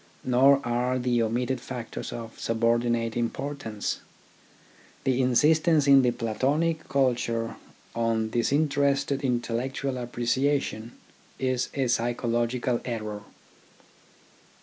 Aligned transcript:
Nor 0.23 0.61
are 0.65 0.97
the 0.97 1.21
omitted 1.21 1.61
factors 1.61 2.11
of 2.11 2.39
subordinate 2.39 3.15
importance. 3.15 3.99
The 5.03 5.21
insistence 5.21 5.85
in 5.85 6.01
the 6.01 6.09
Platonic 6.09 6.89
culture 6.89 7.55
on 7.93 8.31
disin 8.31 8.67
terested 8.67 9.21
intellectual 9.21 9.99
appreciation 9.99 10.93
is 11.37 11.69
a 11.75 11.85
psycho 11.87 12.27
logical 12.29 12.81
error. 12.83 13.21